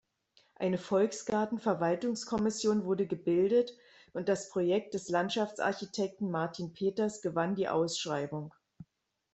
Eine 0.55 0.79
Volksgarten-Verwaltungskommission 0.79 2.85
wurde 2.85 3.05
gebildet, 3.05 3.77
und 4.13 4.29
das 4.29 4.49
Projekt 4.49 4.95
des 4.95 5.09
Landschaftsarchitekten 5.09 6.31
Martin 6.31 6.73
Peters 6.73 7.21
gewann 7.21 7.53
die 7.53 7.69
Ausschreibung. 7.69 8.51